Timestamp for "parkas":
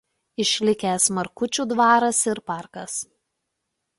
2.53-2.99